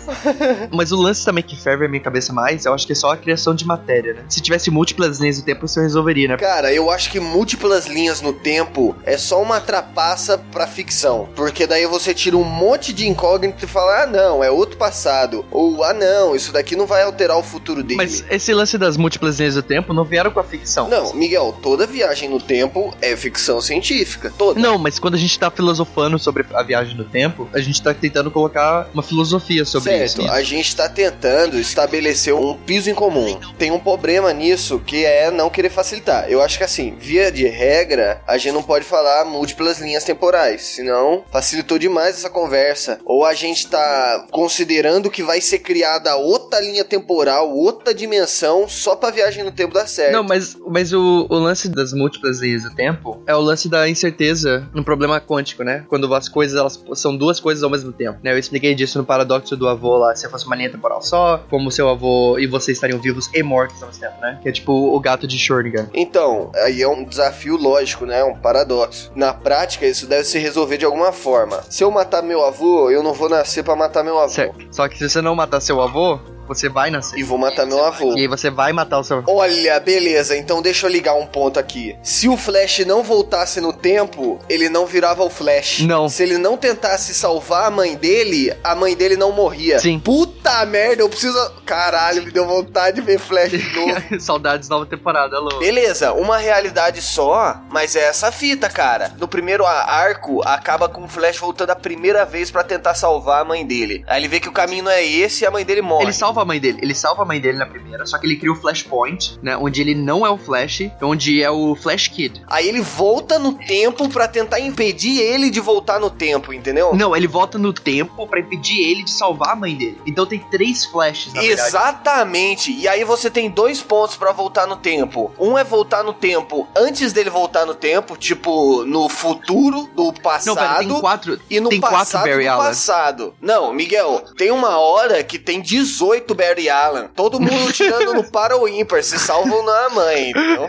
Mas 0.71 0.93
o 0.93 0.97
lance 0.97 1.25
também 1.25 1.43
que 1.43 1.57
ferve 1.57 1.87
a 1.87 1.89
minha 1.89 2.03
cabeça 2.03 2.33
mais, 2.33 2.65
eu 2.65 2.75
acho 2.75 2.87
que 2.87 2.93
é 2.93 2.97
só 2.97 3.13
a 3.13 3.17
criação 3.17 3.55
de 3.55 3.67
matéria, 3.67 4.15
né? 4.15 4.23
Se 4.29 4.41
tivesse 4.41 4.71
múltiplas 4.71 5.19
linhas 5.19 5.39
do 5.39 5.45
tempo, 5.45 5.67
isso 5.67 5.81
resolveria, 5.81 6.29
né? 6.29 6.37
Cara, 6.37 6.73
eu 6.73 6.91
acho 6.91 7.11
que 7.11 7.21
múltiplas 7.21 7.87
linhas 7.87 8.21
no 8.21 8.33
tempo 8.33 8.95
é 9.05 9.17
só 9.17 9.41
uma 9.43 9.61
trapaça 9.61 10.39
pra 10.51 10.67
ficção. 10.67 11.29
Porque 11.35 11.67
daí 11.67 11.87
você 11.87 12.15
tira 12.15 12.37
um 12.37 12.45
monte 12.45 12.93
de 12.93 13.09
incógnito 13.09 13.65
e 13.65 13.69
fala, 13.69 14.03
ah, 14.03 14.07
não, 14.07 14.43
é 14.43 14.51
outro 14.51 14.77
passado. 14.77 15.45
Ou, 15.51 15.83
ah, 15.83 15.93
não, 15.93 16.35
isso 16.35 16.53
daqui 16.53 16.77
não 16.77 16.87
vai 16.87 17.03
alterar 17.03 17.39
o 17.39 17.43
futuro 17.43 17.83
dele. 17.83 17.97
Mas 17.97 18.25
esse 18.31 18.53
lance 18.53 18.79
das 18.79 18.97
múltiplas 18.97 19.39
linhas 19.39 19.55
do 19.55 19.63
tempo 19.63 19.93
não 19.93 20.05
vieram 20.05 20.31
com 20.31 20.41
a 20.41 20.45
ficção. 20.45 20.89
Não, 20.89 21.15
Miguel, 21.15 21.57
toda 21.63 21.87
viagem 21.87 22.29
no 22.29 22.41
tempo 22.41 22.95
é 23.01 23.17
ficção 23.17 23.61
científica. 23.61 24.33
Toda. 24.37 24.61
Não, 24.61 24.79
mas 24.79 24.99
quando 24.99 25.15
a 25.15 25.19
gente 25.19 25.39
tá 25.39 25.51
filosofando 25.51 26.19
sobre 26.19 26.45
a 26.55 26.63
viagem 26.63 26.97
no 26.97 27.05
tempo, 27.05 27.18
a 27.53 27.61
gente 27.61 27.83
tá 27.83 27.95
tentando 27.95 28.31
colocar 28.31 28.89
uma 28.93 29.03
filosofia 29.03 29.65
sobre 29.65 29.91
certo, 29.91 30.23
isso. 30.23 30.31
a 30.31 30.43
gente 30.43 30.77
tá 30.77 30.89
tentando 30.89 31.59
estabelecer 31.59 32.35
um 32.35 32.55
piso 32.55 32.91
em 32.91 32.95
comum. 32.95 33.39
Tem 33.59 33.71
um 33.71 33.79
problema 33.79 34.33
nisso 34.33 34.79
que 34.81 35.05
é 35.05 35.31
não 35.31 35.51
querer 35.51 35.71
facilitar. 35.71 36.31
Eu 36.31 36.43
acho 36.43 36.59
que 36.59 36.65
assim, 36.65 36.95
via 36.99 37.31
de 37.31 37.47
regra, 37.47 38.23
a 38.27 38.37
gente 38.39 38.53
não 38.53 38.63
pode 38.63 38.85
falar 38.85 39.25
múltiplas 39.25 39.81
linhas 39.81 40.05
temporais, 40.05 40.63
senão 40.63 41.25
facilitou 41.31 41.79
demais 41.79 42.17
essa 42.17 42.31
conversa. 42.31 42.99
Ou 43.05 43.25
a 43.25 43.35
gente 43.35 43.67
tá 43.67 44.27
considerando 44.31 45.11
que 45.11 45.23
vai 45.23 45.41
ser 45.41 45.61
criada 45.61 46.17
outra 46.17 46.61
linha 46.61 46.85
temporal, 46.85 47.51
outra 47.51 47.95
dimensão, 47.95 48.69
só 48.69 48.97
pra 48.97 49.11
viagem 49.11 49.45
no 49.45 49.53
tempo 49.53 49.75
dar 49.75 49.87
certo. 49.87 50.13
Não, 50.13 50.23
mas, 50.23 50.57
mas 50.67 50.93
o, 50.93 51.27
o 51.29 51.35
lance 51.39 51.69
das 51.69 51.93
múltiplas 51.93 52.41
linhas 52.41 52.63
do 52.63 52.75
tempo 52.75 53.23
é 53.27 53.35
o 53.35 53.41
lance 53.41 53.69
da 53.69 53.89
incerteza 53.89 54.69
no 54.75 54.85
problema 54.85 55.21
quântico, 55.21 55.63
né? 55.63 55.85
Quando 55.89 56.13
as 56.15 56.29
coisas 56.29 56.59
elas 56.59 56.83
são 56.95 57.08
duas 57.17 57.41
coisas 57.41 57.63
ao 57.63 57.71
mesmo 57.71 57.93
tempo. 57.93 58.19
Né? 58.23 58.33
Eu 58.33 58.39
expliquei 58.39 58.75
disso 58.75 58.99
no 58.99 59.05
paradoxo 59.05 59.57
do 59.57 59.69
avô 59.69 59.97
lá, 59.97 60.15
se 60.15 60.29
fosse 60.29 60.47
uma 60.47 60.57
linha 60.57 60.71
temporal 60.71 61.03
só, 61.03 61.43
como 61.51 61.71
seu 61.71 61.89
avô 61.89 62.39
e 62.39 62.47
você 62.47 62.73
estariam 62.73 62.99
vivos 62.99 63.31
e 63.35 63.43
mortos 63.43 63.83
ao 63.83 63.89
mesmo 63.89 64.01
tempo, 64.01 64.21
né? 64.21 64.39
Que 64.43 64.49
é 64.49 64.53
tipo 64.53 64.73
o 64.73 65.01
gato 65.01 65.27
de 65.27 65.37
Schrödinger. 65.37 65.89
Então, 65.95 66.51
aí 66.57 66.83
é 66.83 66.89
um 66.89 67.05
desafio 67.05 67.57
lógico, 67.57 68.05
né? 68.07 68.23
Um 68.25 68.37
paradoxo. 68.37 69.11
Na 69.15 69.33
prática, 69.33 69.87
isso 69.87 70.07
deve 70.07 70.25
se 70.25 70.39
resolver 70.39 70.79
de 70.79 70.85
alguma 70.85 71.13
forma. 71.13 71.63
Se 71.69 71.83
eu 71.83 71.91
matar 71.91 72.23
meu 72.23 72.45
avô, 72.45 72.91
eu 72.91 73.03
não 73.03 73.13
vou 73.13 73.29
nascer 73.29 73.63
pra 73.63 73.77
matar 73.77 74.05
meu 74.05 74.19
avô. 74.19 74.29
Certo. 74.29 74.67
Só 74.71 74.89
que 74.89 74.99
se 74.99 75.09
você 75.09 75.21
não 75.21 75.35
matar 75.35 75.61
seu 75.61 75.81
avô, 75.81 76.19
você 76.49 76.69
vai 76.69 76.91
nascer. 76.91 77.19
E 77.19 77.23
vou 77.23 77.39
matar 77.39 77.67
meu 77.67 77.85
avô. 77.85 78.17
E 78.17 78.23
aí 78.23 78.27
você 78.27 78.51
vai 78.51 78.73
matar 78.73 78.99
o 78.99 79.05
seu 79.05 79.19
avô. 79.19 79.33
Olha, 79.33 79.79
beleza, 79.79 80.37
então 80.37 80.63
deixa 80.63 80.87
eu 80.87 80.91
ligar 80.91 81.15
um 81.15 81.27
ponto 81.27 81.59
aqui. 81.61 81.97
Se 82.03 82.29
o 82.29 82.37
Flash 82.37 82.81
não 82.81 83.03
voltasse 83.03 83.61
no 83.61 83.73
tempo, 83.73 84.39
ele 84.49 84.69
não 84.69 84.87
virava 84.87 85.23
o 85.23 85.31
Flash. 85.31 85.81
Não. 85.81 86.09
Se 86.09 86.23
ele 86.23 86.39
não 86.39 86.57
tentasse 86.57 87.15
salvar 87.15 87.67
a 87.67 87.71
mãe 87.71 87.97
dele, 87.97 88.53
a 88.65 88.75
mãe 88.75 88.97
dele 88.97 89.17
não 89.17 89.31
morria. 89.33 89.79
Sim. 89.79 89.99
Puta 89.99 90.65
merda, 90.67 91.03
eu 91.03 91.09
preciso. 91.09 91.39
Caralho, 91.65 92.23
me 92.23 92.31
deu 92.31 92.47
vontade 92.47 92.97
de 92.97 93.03
ver 93.03 93.19
Flash 93.19 93.51
de 93.51 93.75
novo. 93.75 93.99
Saudades 94.21 94.69
nova 94.69 94.87
temporada, 94.87 95.37
alô. 95.37 95.59
Beleza, 95.59 96.13
uma 96.13 96.39
realidade 96.39 97.03
só, 97.03 97.61
mas 97.71 97.95
é 97.95 98.05
essa 98.05 98.33
fita, 98.33 98.69
cara. 98.69 99.13
No 99.19 99.29
primeiro 99.29 99.67
arco, 99.67 100.43
acaba 100.45 100.89
com 100.89 101.05
o 101.05 101.09
Flash 101.09 101.39
voltando 101.39 101.71
a 101.71 101.77
primeira 101.77 102.25
vez 102.25 102.51
pra 102.51 102.65
tentar 102.65 102.95
salvar 102.95 103.43
a 103.43 103.45
mãe 103.45 103.67
dele. 103.67 104.05
Aí 104.07 104.21
ele 104.21 104.29
vê 104.29 104.41
que 104.41 104.49
o 104.49 104.53
caminho 104.53 104.85
não 104.85 104.91
é 104.91 105.05
esse 105.05 105.45
e 105.45 105.47
a 105.47 105.51
mãe 105.51 105.65
dele 105.65 105.83
morre. 105.83 106.05
Ele 106.05 106.13
salva 106.13 106.38
a 106.43 106.45
mãe 106.45 106.61
dele. 106.61 106.79
Ele 106.83 106.95
salva 106.95 107.23
a 107.23 107.25
mãe 107.25 107.41
dele 107.41 107.59
na 107.59 107.67
primeira, 107.67 108.07
só 108.07 108.19
que 108.19 108.27
ele 108.27 108.37
cria 108.37 108.53
o 108.53 108.57
Flashpoint, 108.57 109.39
né? 109.43 109.57
Onde 109.57 109.81
ele 109.81 109.95
não 109.95 110.27
é 110.27 110.31
o 110.31 110.39
Flash, 110.39 110.83
onde 111.03 111.43
é 111.43 111.51
o 111.51 111.75
Flash 111.75 112.09
Kid. 112.09 112.43
Aí 112.47 112.69
ele 112.69 112.81
volta 112.81 113.39
no 113.39 113.55
tempo 113.55 114.09
pra 114.09 114.29
tentar 114.29 114.61
impedir 114.61 115.21
ele 115.21 115.51
de 115.51 115.61
voltar 115.61 115.99
no 116.01 116.11
tempo, 116.11 116.53
entendeu? 116.53 116.95
Não, 116.95 117.17
ele 117.17 117.27
volta 117.27 117.59
no 117.59 117.73
tempo 117.73 118.27
pra 118.27 118.41
impedir 118.41 118.81
ele 118.81 119.03
de 119.03 119.11
salvar 119.11 119.51
a 119.51 119.57
mãe 119.57 119.75
dele. 119.75 119.99
Então 120.07 120.27
tem 120.27 120.39
três 120.51 120.85
Flashes, 120.85 121.33
na 121.33 121.41
verdade. 121.41 121.69
Exatamente. 121.69 122.73
E 122.73 122.89
aí 122.89 123.05
você 123.05 123.31
tem 123.31 123.51
dois 123.51 123.81
pontos 123.81 124.17
pra 124.17 124.33
voltar 124.33 124.67
no 124.67 124.77
tempo. 124.77 125.33
Um 125.39 125.57
é 125.59 125.65
voltar 125.65 126.03
no 126.03 126.13
tempo 126.13 126.67
antes 126.77 127.13
dele 127.13 127.31
voltar 127.31 127.67
no 127.67 127.75
tempo, 127.75 128.17
tipo 128.17 128.85
no 128.85 129.09
futuro 129.09 129.89
do 129.95 130.13
passado. 130.13 130.47
Não, 130.47 130.55
pera, 130.57 130.79
tem 130.79 131.01
quatro. 131.01 131.41
E 131.51 131.61
no 131.61 131.69
tem 131.69 131.81
quatro 131.81 131.99
passado 131.99 132.25
Barry 132.25 132.45
do 132.45 132.51
Allen. 132.51 132.67
passado. 132.67 133.35
Não, 133.41 133.73
Miguel, 133.73 134.25
tem 134.37 134.51
uma 134.51 134.79
hora 134.79 135.23
que 135.23 135.39
tem 135.39 135.61
18 135.61 136.28
Barry 136.35 136.69
Allen. 136.69 137.09
Todo 137.15 137.41
mundo 137.41 137.73
tirando 137.73 138.15
no 138.15 138.25
para 138.25 138.57
ou 138.57 138.69
ímpar, 138.69 139.03
se 139.03 139.19
salvam 139.19 139.65
na 139.65 139.89
mãe, 139.91 140.31
entendeu? 140.31 140.69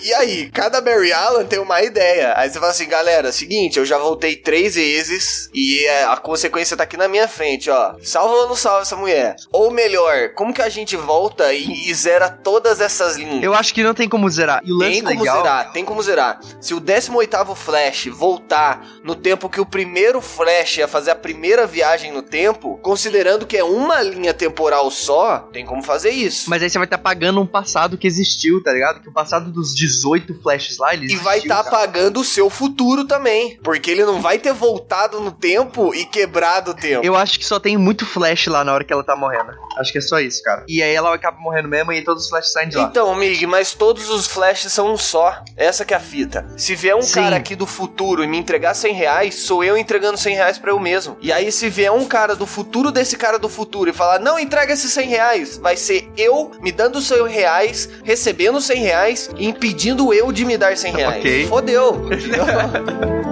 E 0.00 0.12
aí, 0.14 0.50
cada 0.50 0.80
Barry 0.80 1.12
Allen 1.12 1.46
tem 1.46 1.58
uma 1.58 1.82
ideia. 1.82 2.34
Aí 2.36 2.48
você 2.50 2.58
fala 2.58 2.70
assim, 2.72 2.88
galera, 2.88 3.32
seguinte, 3.32 3.78
eu 3.78 3.84
já 3.84 3.98
voltei 3.98 4.36
três 4.36 4.74
vezes 4.74 5.50
e 5.54 5.84
é, 5.84 6.04
a 6.04 6.16
consequência 6.16 6.76
tá 6.76 6.84
aqui 6.84 6.96
na 6.96 7.08
minha 7.08 7.28
frente, 7.28 7.70
ó. 7.70 7.94
Salva 8.02 8.34
ou 8.34 8.48
não 8.48 8.56
salva 8.56 8.82
essa 8.82 8.96
mulher? 8.96 9.36
Ou 9.52 9.70
melhor, 9.70 10.30
como 10.34 10.52
que 10.52 10.62
a 10.62 10.68
gente 10.68 10.96
volta 10.96 11.52
e, 11.52 11.88
e 11.90 11.94
zera 11.94 12.28
todas 12.30 12.80
essas 12.80 13.16
linhas? 13.16 13.42
Eu 13.42 13.54
acho 13.54 13.74
que 13.74 13.82
não 13.82 13.94
tem 13.94 14.08
como 14.08 14.28
zerar. 14.30 14.60
E 14.64 14.72
o 14.72 14.76
lance 14.76 14.92
Tem 14.92 15.02
como 15.02 15.20
legal... 15.20 15.36
zerar, 15.42 15.72
tem 15.72 15.84
como 15.84 16.02
zerar. 16.02 16.40
Se 16.60 16.74
o 16.74 16.80
18º 16.80 17.54
Flash 17.54 18.06
voltar 18.06 18.86
no 19.02 19.14
tempo 19.14 19.48
que 19.48 19.60
o 19.60 19.66
primeiro 19.66 20.20
Flash 20.20 20.78
ia 20.78 20.88
fazer 20.88 21.10
a 21.10 21.16
primeira 21.16 21.66
viagem 21.66 22.12
no 22.12 22.22
tempo, 22.22 22.78
considerando 22.82 23.46
que 23.46 23.56
é 23.56 23.64
uma 23.64 24.02
linha 24.02 24.32
temporal 24.34 24.90
só, 24.92 25.38
tem 25.52 25.64
como 25.66 25.82
fazer 25.82 26.10
isso. 26.10 26.48
Mas 26.48 26.62
aí 26.62 26.70
você 26.70 26.78
vai 26.78 26.86
estar 26.86 26.98
pagando 26.98 27.40
um 27.40 27.46
passado 27.46 27.98
que 27.98 28.06
existiu, 28.06 28.62
tá 28.62 28.72
ligado? 28.72 29.00
Que 29.00 29.08
o 29.08 29.12
passado 29.12 29.50
dos 29.50 29.74
18 29.74 30.40
flashes 30.42 30.78
lá, 30.78 30.94
ele 30.94 31.06
E 31.12 31.16
vai 31.16 31.38
existiu, 31.38 31.52
estar 31.52 31.64
cara. 31.64 31.76
pagando 31.76 32.20
o 32.20 32.24
seu 32.24 32.48
futuro 32.50 33.04
também. 33.04 33.58
Porque 33.62 33.90
ele 33.90 34.04
não 34.04 34.20
vai 34.20 34.38
ter 34.38 34.52
voltado 34.52 35.20
no 35.20 35.32
tempo 35.32 35.94
e 35.94 36.04
quebrado 36.04 36.70
o 36.72 36.74
tempo. 36.74 37.04
Eu 37.04 37.16
acho 37.16 37.38
que 37.38 37.44
só 37.46 37.58
tem 37.58 37.76
muito 37.76 38.04
flash 38.06 38.46
lá 38.46 38.62
na 38.64 38.72
hora 38.74 38.84
que 38.84 38.92
ela 38.92 39.02
tá 39.04 39.16
morrendo. 39.16 39.52
Acho 39.78 39.90
que 39.92 39.98
é 39.98 40.02
só 40.02 40.20
isso, 40.20 40.42
cara. 40.42 40.64
E 40.68 40.82
aí 40.82 40.94
ela 40.94 41.14
acaba 41.14 41.38
morrendo 41.38 41.68
mesmo 41.68 41.92
e 41.92 42.02
todos 42.02 42.24
os 42.24 42.28
flashes 42.30 42.52
saem 42.52 42.68
de 42.68 42.76
lá. 42.76 42.84
Então, 42.84 43.14
Mig, 43.14 43.46
mas 43.46 43.72
todos 43.74 44.08
os 44.10 44.26
flashes 44.26 44.72
são 44.72 44.92
um 44.92 44.98
só. 44.98 45.42
Essa 45.56 45.84
que 45.84 45.94
é 45.94 45.96
a 45.96 46.00
fita. 46.00 46.46
Se 46.56 46.74
vier 46.74 46.94
um 46.94 47.02
Sim. 47.02 47.14
cara 47.14 47.36
aqui 47.36 47.56
do 47.56 47.66
futuro 47.66 48.22
e 48.22 48.26
me 48.26 48.36
entregar 48.38 48.74
100 48.74 48.94
reais, 48.94 49.34
sou 49.36 49.64
eu 49.64 49.76
entregando 49.76 50.18
100 50.18 50.34
reais 50.34 50.58
pra 50.58 50.70
eu 50.70 50.78
mesmo. 50.78 51.16
E 51.20 51.32
aí, 51.32 51.50
se 51.50 51.68
vier 51.68 51.90
um 51.92 52.04
cara 52.04 52.34
do 52.36 52.46
futuro 52.46 52.90
desse 52.90 53.16
cara 53.16 53.38
do 53.38 53.48
futuro 53.48 53.88
e 53.90 53.92
falar, 53.92 54.18
não 54.20 54.38
entrega 54.38 54.72
esse 54.72 54.81
esses 54.82 54.92
100 54.92 55.08
reais? 55.08 55.58
Vai 55.58 55.76
ser 55.76 56.08
eu 56.16 56.50
me 56.60 56.72
dando 56.72 57.00
100 57.00 57.28
reais, 57.28 57.88
recebendo 58.02 58.60
100 58.60 58.82
reais 58.82 59.30
e 59.36 59.46
impedindo 59.46 60.12
eu 60.12 60.32
de 60.32 60.44
me 60.44 60.58
dar 60.58 60.76
100 60.76 60.92
reais. 60.92 61.16
Ok. 61.18 61.46
Fodeu. 61.46 62.06
entendeu? 62.12 63.31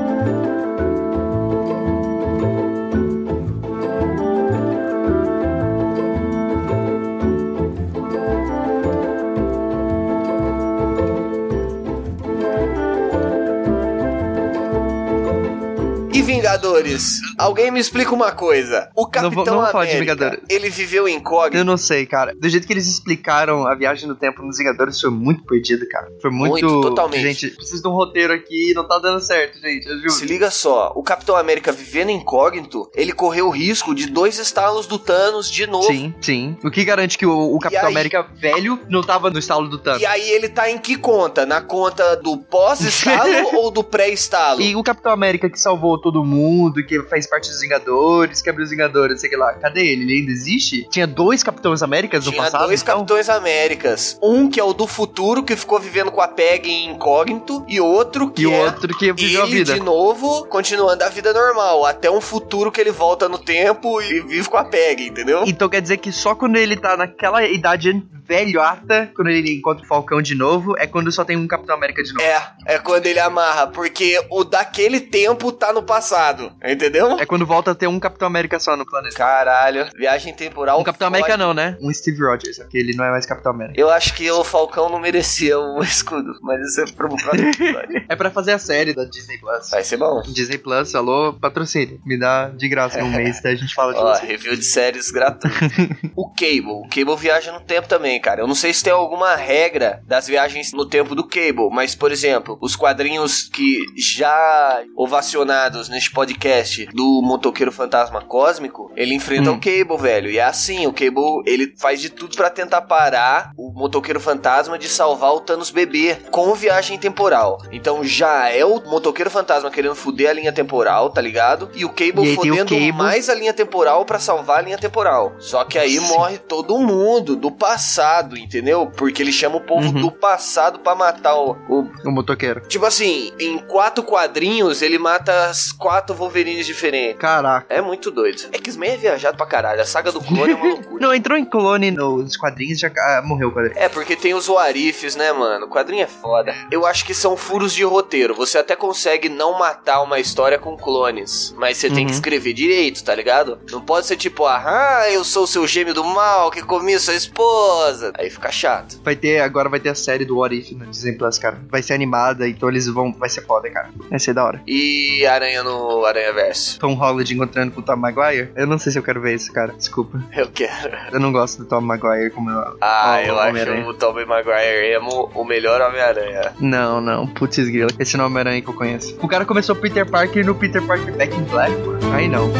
E 16.12 16.22
Vingadores? 16.22 17.20
Alguém 17.38 17.70
me 17.70 17.78
explica 17.78 18.12
uma 18.12 18.32
coisa. 18.32 18.90
O 18.96 19.02
Não 19.04 19.10
Capitão 19.10 19.30
vou- 19.30 19.44
não 19.46 19.62
vou 19.62 19.70
falar 19.70 19.86
de 19.86 19.92
América, 19.96 20.40
ele 20.48 20.68
viveu 20.68 21.08
incógnito. 21.08 21.56
Eu 21.56 21.64
não 21.64 21.76
sei, 21.76 22.04
cara. 22.04 22.34
Do 22.34 22.48
jeito 22.48 22.66
que 22.66 22.72
eles 22.72 22.86
explicaram 22.88 23.66
a 23.66 23.74
viagem 23.74 24.08
no 24.08 24.14
tempo 24.16 24.42
nos 24.42 24.58
Vingadores, 24.58 25.00
foi 25.00 25.10
muito 25.10 25.44
perdido, 25.44 25.86
cara. 25.88 26.08
Foi 26.20 26.30
muito. 26.30 26.50
Muito, 26.66 26.80
totalmente. 26.80 27.22
Gente, 27.22 27.50
preciso 27.56 27.82
de 27.82 27.88
um 27.88 27.92
roteiro 27.92 28.32
aqui, 28.32 28.72
não 28.74 28.86
tá 28.86 28.98
dando 28.98 29.20
certo, 29.20 29.58
gente. 29.60 29.86
Eu 29.88 29.98
juro. 29.98 30.10
Se 30.10 30.26
liga 30.26 30.50
só, 30.50 30.92
o 30.96 31.02
Capitão 31.02 31.36
América 31.36 31.70
vivendo 31.70 32.10
incógnito, 32.10 32.90
ele 32.94 33.12
correu 33.12 33.46
o 33.46 33.50
risco 33.50 33.94
de 33.94 34.06
dois 34.08 34.38
estalos 34.38 34.86
do 34.86 34.98
Thanos 34.98 35.48
de 35.50 35.66
novo. 35.66 35.86
Sim, 35.86 36.12
sim. 36.20 36.56
O 36.64 36.70
que 36.70 36.84
garante 36.84 37.16
que 37.16 37.24
o, 37.26 37.54
o 37.54 37.58
Capitão 37.60 37.86
aí- 37.86 37.92
América 37.94 38.22
velho 38.34 38.80
não 38.88 39.02
tava 39.02 39.30
no 39.30 39.38
estalo 39.38 39.68
do 39.68 39.78
Thanos? 39.78 40.02
E 40.02 40.06
aí 40.06 40.28
ele 40.30 40.48
tá 40.48 40.68
em 40.68 40.78
que 40.78 40.96
conta? 40.96 41.46
Na 41.46 41.60
conta 41.60 42.16
do 42.16 42.36
pós-estalo 42.38 43.30
ou 43.56 43.70
do 43.70 43.84
pré-estalo? 43.84 44.60
E 44.60 44.74
o 44.74 44.82
Capitão 44.82 45.12
América 45.12 45.48
que 45.48 45.58
salvou 45.60 45.99
todo 46.00 46.24
mundo, 46.24 46.84
que 46.84 47.02
faz 47.04 47.26
parte 47.28 47.48
dos 47.48 47.60
Vingadores, 47.60 48.42
que 48.42 48.50
abriu 48.50 48.64
os 48.64 48.70
Vingadores, 48.70 49.20
sei 49.20 49.36
lá. 49.36 49.52
Cadê 49.54 49.86
ele? 49.86 50.02
Ele 50.04 50.20
ainda 50.20 50.32
existe? 50.32 50.88
Tinha 50.90 51.06
dois 51.06 51.42
Capitãos 51.42 51.82
Américas 51.82 52.24
no 52.26 52.32
Tinha 52.32 52.44
passado? 52.44 52.66
dois 52.66 52.82
então? 52.82 52.96
Capitões 52.96 53.28
Américas. 53.28 54.18
Um 54.22 54.48
que 54.50 54.58
é 54.58 54.64
o 54.64 54.72
do 54.72 54.86
futuro, 54.86 55.42
que 55.42 55.54
ficou 55.56 55.78
vivendo 55.78 56.10
com 56.10 56.20
a 56.20 56.28
Peg 56.28 56.68
em 56.68 56.90
incógnito, 56.90 57.64
e 57.68 57.80
outro 57.80 58.30
que 58.30 58.42
E 58.42 58.52
é 58.52 58.64
outro 58.64 58.96
que 58.96 59.12
viveu 59.12 59.42
a 59.42 59.46
ele 59.46 59.54
vida. 59.56 59.74
de 59.74 59.80
novo, 59.80 60.46
continuando 60.46 61.04
a 61.04 61.08
vida 61.08 61.32
normal, 61.32 61.84
até 61.84 62.10
um 62.10 62.20
futuro 62.20 62.72
que 62.72 62.80
ele 62.80 62.90
volta 62.90 63.28
no 63.28 63.38
tempo 63.38 64.00
e 64.00 64.20
vive 64.20 64.48
com 64.48 64.56
a 64.56 64.64
Peg, 64.64 65.06
entendeu? 65.08 65.44
Então 65.46 65.68
quer 65.68 65.80
dizer 65.82 65.98
que 65.98 66.10
só 66.12 66.34
quando 66.34 66.56
ele 66.56 66.76
tá 66.76 66.96
naquela 66.96 67.44
idade 67.44 68.02
velhota, 68.26 69.10
quando 69.16 69.28
ele 69.28 69.56
encontra 69.56 69.84
o 69.84 69.86
Falcão 69.88 70.22
de 70.22 70.36
novo, 70.36 70.76
é 70.78 70.86
quando 70.86 71.10
só 71.10 71.24
tem 71.24 71.36
um 71.36 71.48
Capitão 71.48 71.74
América 71.74 72.00
de 72.00 72.12
novo. 72.14 72.24
É, 72.24 72.52
é 72.64 72.78
quando 72.78 73.06
ele 73.06 73.18
amarra, 73.18 73.66
porque 73.66 74.24
o 74.30 74.44
daquele 74.44 75.00
tempo 75.00 75.50
tá 75.50 75.72
no 75.72 75.82
passado, 75.90 76.52
entendeu? 76.64 77.18
É 77.18 77.26
quando 77.26 77.44
volta 77.44 77.72
a 77.72 77.74
ter 77.74 77.86
um 77.86 77.98
Capitão 77.98 78.28
América 78.28 78.58
só 78.60 78.76
no 78.76 78.86
planeta. 78.86 79.16
Caralho, 79.16 79.88
viagem 79.96 80.32
temporal. 80.32 80.80
Um 80.80 80.84
Capitão 80.84 81.08
fode. 81.08 81.18
América 81.22 81.36
não, 81.36 81.52
né? 81.52 81.76
Um 81.80 81.92
Steve 81.92 82.22
Rogers, 82.22 82.58
porque 82.58 82.78
ele 82.78 82.94
não 82.94 83.04
é 83.04 83.10
mais 83.10 83.26
Capitão 83.26 83.52
América. 83.52 83.80
Eu 83.80 83.90
acho 83.90 84.14
que 84.14 84.30
o 84.30 84.44
Falcão 84.44 84.88
não 84.88 85.00
merecia 85.00 85.58
o 85.58 85.82
escudo, 85.84 86.32
mas 86.42 86.60
isso 86.60 86.80
é 86.82 86.86
pro 86.92 87.08
próximo 87.08 87.48
episódio. 87.50 88.00
É 88.10 88.16
pra 88.16 88.30
fazer 88.30 88.52
a 88.52 88.58
série 88.58 88.92
da 88.92 89.04
Disney 89.04 89.38
Plus. 89.38 89.70
Vai 89.70 89.84
ser 89.84 89.96
bom. 89.96 90.20
Disney 90.22 90.58
Plus, 90.58 90.94
alô, 90.94 91.32
patrocínio. 91.34 92.00
Me 92.04 92.18
dá 92.18 92.48
de 92.48 92.68
graça 92.68 93.02
um 93.04 93.10
mês, 93.10 93.40
daí 93.42 93.54
a 93.54 93.56
gente 93.56 93.72
fala 93.74 93.92
de 93.92 94.00
Ó, 94.00 94.14
você. 94.14 94.26
review 94.26 94.56
de 94.56 94.64
séries 94.64 95.10
gratuito. 95.10 95.56
o 96.16 96.28
Cable. 96.30 96.64
O 96.66 96.88
Cable 96.88 97.16
viaja 97.16 97.52
no 97.52 97.60
tempo 97.60 97.86
também, 97.88 98.20
cara. 98.20 98.40
Eu 98.40 98.48
não 98.48 98.54
sei 98.54 98.72
se 98.72 98.82
tem 98.82 98.92
alguma 98.92 99.36
regra 99.36 100.02
das 100.06 100.26
viagens 100.26 100.72
no 100.72 100.86
tempo 100.86 101.14
do 101.14 101.26
Cable, 101.26 101.70
mas, 101.70 101.94
por 101.94 102.10
exemplo, 102.10 102.58
os 102.60 102.74
quadrinhos 102.74 103.44
que 103.44 103.84
já 103.96 104.82
ovacionados 104.96 105.79
neste 105.88 106.10
podcast 106.10 106.86
do 106.92 107.20
Motoqueiro 107.22 107.72
Fantasma 107.72 108.20
Cósmico, 108.22 108.90
ele 108.96 109.14
enfrenta 109.14 109.50
Hum. 109.50 109.54
o 109.54 109.60
Cable, 109.60 109.96
velho. 110.02 110.30
E 110.30 110.38
é 110.38 110.44
assim, 110.44 110.86
o 110.86 110.92
Cable, 110.92 111.42
ele 111.46 111.74
faz 111.78 112.00
de 112.00 112.10
tudo 112.10 112.36
pra 112.36 112.50
tentar 112.50 112.82
parar 112.82 113.52
o 113.56 113.70
Motoqueiro 113.72 114.20
Fantasma 114.20 114.78
de 114.78 114.88
salvar 114.88 115.32
o 115.34 115.40
Thanos 115.40 115.70
bebê 115.70 116.16
com 116.30 116.54
viagem 116.54 116.98
temporal. 116.98 117.58
Então 117.72 118.04
já 118.04 118.48
é 118.48 118.64
o 118.64 118.80
Motoqueiro 118.88 119.30
Fantasma 119.30 119.70
querendo 119.70 119.94
foder 119.94 120.30
a 120.30 120.32
linha 120.32 120.52
temporal, 120.52 121.10
tá 121.10 121.20
ligado? 121.20 121.70
E 121.74 121.84
o 121.84 121.88
Cable 121.88 122.10
E 122.10 122.14
tem 122.14 122.32
o 122.32 122.36
fodendo 122.36 122.74
Cable. 122.74 122.92
mais 122.92 123.28
a 123.28 123.34
linha 123.34 123.52
temporal 123.52 124.04
pra 124.04 124.18
salvar 124.18 124.58
a 124.58 124.62
linha 124.62 124.78
temporal. 124.78 125.32
Só 125.38 125.64
que 125.64 125.78
aí 125.78 125.98
Sim. 125.98 126.08
morre 126.08 126.38
todo 126.38 126.78
mundo 126.78 127.36
do 127.36 127.50
passado, 127.50 128.36
entendeu? 128.36 128.86
Porque 128.96 129.22
ele 129.22 129.32
chama 129.32 129.56
o 129.56 129.60
povo 129.60 129.86
Uhum. 129.88 130.00
do 130.00 130.10
passado 130.10 130.78
pra 130.80 130.94
matar 130.94 131.34
o, 131.36 131.52
o- 131.68 131.90
O 132.04 132.10
motoqueiro. 132.10 132.60
Tipo 132.68 132.86
assim, 132.86 133.32
em 133.38 133.58
quatro 133.58 134.02
quadrinhos 134.04 134.82
ele 134.82 134.98
mata 134.98 135.50
quatro 135.72 136.14
Wolverines 136.14 136.66
diferentes. 136.66 137.18
Caraca. 137.18 137.66
É 137.68 137.80
muito 137.80 138.10
doido. 138.10 138.42
X-Men 138.52 138.92
é 138.92 138.96
viajado 138.96 139.36
pra 139.36 139.46
caralho. 139.46 139.80
A 139.80 139.84
saga 139.86 140.12
do 140.12 140.20
clone 140.20 140.52
é 140.52 140.54
uma 140.56 140.66
loucura. 140.74 141.00
Não, 141.06 141.14
entrou 141.14 141.36
em 141.38 141.44
clone 141.44 141.90
nos 141.90 142.36
quadrinhos 142.36 142.78
e 142.78 142.80
já 142.80 142.88
ah, 142.96 143.22
morreu 143.24 143.48
o 143.48 143.52
quadrinho. 143.52 143.78
É, 143.78 143.88
porque 143.88 144.14
tem 144.16 144.34
os 144.34 144.46
Warifs, 144.48 145.16
né, 145.16 145.32
mano? 145.32 145.66
O 145.66 145.68
quadrinho 145.68 146.02
é 146.02 146.06
foda. 146.06 146.54
Eu 146.70 146.86
acho 146.86 147.04
que 147.04 147.14
são 147.14 147.36
furos 147.36 147.72
de 147.72 147.82
roteiro. 147.84 148.34
Você 148.34 148.58
até 148.58 148.74
consegue 148.76 149.28
não 149.28 149.58
matar 149.58 150.02
uma 150.02 150.18
história 150.20 150.58
com 150.58 150.76
clones. 150.76 151.54
Mas 151.56 151.76
você 151.78 151.88
tem 151.88 152.00
Uhum. 152.00 152.06
que 152.06 152.12
escrever 152.12 152.52
direito, 152.52 153.02
tá 153.04 153.14
ligado? 153.14 153.58
Não 153.70 153.80
pode 153.80 154.06
ser 154.06 154.16
tipo, 154.16 154.46
ah, 154.46 155.04
eu 155.10 155.22
sou 155.24 155.44
o 155.44 155.46
seu 155.46 155.66
gêmeo 155.66 155.94
do 155.94 156.04
mal 156.04 156.50
que 156.50 156.62
comi 156.62 156.98
sua 156.98 157.14
esposa. 157.14 158.12
Aí 158.18 158.30
fica 158.30 158.50
chato. 158.50 159.00
Vai 159.02 159.16
ter, 159.16 159.40
agora 159.40 159.68
vai 159.68 159.80
ter 159.80 159.88
a 159.90 159.94
série 159.94 160.24
do 160.24 160.38
What 160.38 160.54
If 160.56 160.72
no 160.72 160.86
Disney 160.86 161.12
Plus, 161.12 161.38
cara. 161.38 161.60
Vai 161.70 161.82
ser 161.82 161.94
animada, 161.94 162.48
então 162.48 162.68
eles 162.68 162.86
vão. 162.86 163.12
Vai 163.12 163.28
ser 163.28 163.42
foda, 163.46 163.70
cara. 163.70 163.90
Vai 164.08 164.18
ser 164.18 164.34
da 164.34 164.44
hora. 164.44 164.62
E 164.66 165.24
Aranha 165.26 165.59
no 165.62 166.04
Aranha 166.04 166.32
Verso. 166.32 166.78
Tom 166.78 166.94
Holland 166.94 167.34
encontrando 167.34 167.72
com 167.72 167.80
o 167.80 167.84
Tom 167.84 167.96
Maguire. 167.96 168.50
Eu 168.54 168.66
não 168.66 168.78
sei 168.78 168.92
se 168.92 168.98
eu 168.98 169.02
quero 169.02 169.20
ver 169.20 169.34
isso, 169.34 169.52
cara. 169.52 169.72
Desculpa. 169.72 170.20
Eu 170.36 170.48
quero. 170.48 170.96
Eu 171.12 171.20
não 171.20 171.32
gosto 171.32 171.58
do 171.62 171.64
Tom 171.68 171.80
Maguire 171.80 172.30
como 172.30 172.50
eu. 172.50 172.76
Ah, 172.80 173.18
Oh, 173.20 173.26
eu 173.26 173.34
Homem-Aranha. 173.36 173.80
acho 173.80 173.90
o 173.90 173.94
Tobey 173.94 174.24
Maguire 174.26 174.92
emo 174.94 175.30
o 175.34 175.44
melhor 175.44 175.80
Homem-Aranha. 175.80 176.52
Não, 176.60 177.00
não. 177.00 177.26
Putz, 177.26 177.58
grila. 177.68 177.90
Esse 177.98 178.16
não 178.16 178.24
é 178.24 178.26
o 178.26 178.30
Homem-Aranha 178.30 178.62
que 178.62 178.68
eu 178.68 178.74
conheço. 178.74 179.16
O 179.22 179.28
cara 179.28 179.44
começou 179.44 179.74
Peter 179.76 180.08
Parker 180.08 180.44
no 180.44 180.54
Peter 180.54 180.82
Parker 180.86 181.14
Back 181.16 181.34
in 181.36 181.44
Black. 181.44 181.72
Aí 182.14 182.28
não. 182.28 182.50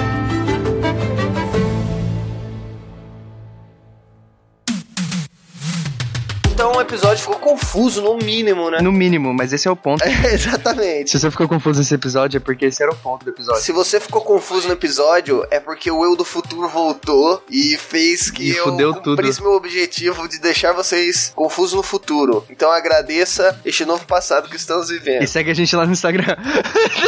Episódio 6.91 7.23
ficou 7.23 7.39
confuso, 7.39 8.03
no 8.03 8.17
mínimo, 8.17 8.69
né? 8.71 8.81
No 8.81 8.91
mínimo, 8.91 9.33
mas 9.33 9.53
esse 9.53 9.69
é 9.69 9.71
o 9.71 9.77
ponto. 9.77 10.03
Exatamente. 10.33 11.11
Se 11.11 11.19
você 11.19 11.31
ficou 11.31 11.49
confuso 11.49 11.79
nesse 11.79 11.95
episódio, 11.95 12.39
é 12.39 12.41
porque 12.41 12.67
esse 12.67 12.83
era 12.83 12.91
o 12.91 12.97
ponto 12.97 13.25
do 13.25 13.31
episódio. 13.31 13.63
Se 13.63 13.71
você 13.71 14.01
ficou 14.01 14.21
confuso 14.23 14.67
no 14.67 14.75
episódio, 14.75 15.47
é 15.51 15.61
porque 15.61 15.91
o 15.91 16.05
eu 16.05 16.17
do 16.17 16.25
futuro 16.25 16.69
voltou 16.69 17.43
e 17.49 17.77
fez 17.77 18.31
que 18.31 18.51
E 18.51 18.57
eu 18.57 18.95
cumprisse 18.95 19.41
meu 19.41 19.53
objetivo 19.53 20.29
de 20.29 20.39
deixar 20.41 20.73
vocês 20.73 21.33
confusos 21.35 21.75
no 21.75 21.83
futuro. 21.83 22.45
Então 22.51 22.71
agradeça 22.71 23.59
este 23.65 23.85
novo 23.85 24.05
passado 24.05 24.49
que 24.49 24.57
estamos 24.57 24.89
vivendo. 24.89 25.23
E 25.23 25.29
segue 25.29 25.51
a 25.51 25.55
gente 25.55 25.75
lá 25.77 25.87
no 25.87 25.93
Instagram. 25.93 26.37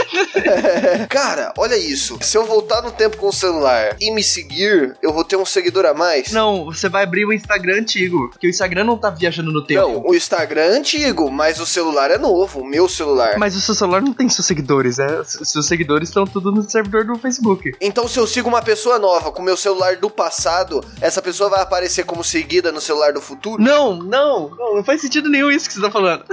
Cara, 1.08 1.52
olha 1.58 1.76
isso. 1.76 2.18
Se 2.20 2.36
eu 2.36 2.44
voltar 2.44 2.82
no 2.82 2.92
tempo 2.92 3.16
com 3.16 3.28
o 3.28 3.32
celular 3.32 3.96
e 4.00 4.10
me 4.12 4.22
seguir, 4.22 4.96
eu 5.02 5.12
vou 5.12 5.24
ter 5.24 5.36
um 5.36 5.44
seguidor 5.44 5.86
a 5.86 5.94
mais? 5.94 6.30
Não, 6.30 6.66
você 6.66 6.88
vai 6.88 7.02
abrir 7.02 7.24
o 7.24 7.32
Instagram 7.32 7.80
antigo. 7.80 8.28
Porque 8.30 8.46
o 8.46 8.50
Instagram 8.50 8.84
não 8.84 8.96
tá 8.96 9.10
viajando 9.10 9.50
no 9.50 9.64
tempo. 9.64 9.71
Não, 9.74 10.02
o 10.04 10.14
Instagram 10.14 10.62
é 10.62 10.76
antigo, 10.76 11.30
mas 11.30 11.60
o 11.60 11.66
celular 11.66 12.10
é 12.10 12.18
novo, 12.18 12.60
o 12.60 12.66
meu 12.66 12.88
celular. 12.88 13.38
Mas 13.38 13.56
o 13.56 13.60
seu 13.60 13.74
celular 13.74 14.02
não 14.02 14.12
tem 14.12 14.28
seus 14.28 14.46
seguidores, 14.46 14.98
né? 14.98 15.20
Os 15.20 15.48
Seus 15.48 15.66
seguidores 15.66 16.08
estão 16.08 16.24
tudo 16.26 16.50
no 16.50 16.68
servidor 16.68 17.04
do 17.04 17.16
Facebook. 17.18 17.72
Então, 17.80 18.08
se 18.08 18.18
eu 18.18 18.26
sigo 18.26 18.48
uma 18.48 18.62
pessoa 18.62 18.98
nova 18.98 19.30
com 19.30 19.42
meu 19.42 19.56
celular 19.56 19.96
do 19.96 20.10
passado, 20.10 20.82
essa 21.00 21.20
pessoa 21.20 21.50
vai 21.50 21.60
aparecer 21.60 22.04
como 22.04 22.24
seguida 22.24 22.72
no 22.72 22.80
celular 22.80 23.12
do 23.12 23.20
futuro? 23.20 23.62
Não, 23.62 23.94
não, 23.96 24.50
não, 24.56 24.76
não 24.76 24.84
faz 24.84 25.00
sentido 25.00 25.28
nenhum 25.28 25.50
isso 25.50 25.68
que 25.68 25.74
você 25.74 25.80
tá 25.80 25.90
falando. 25.90 26.24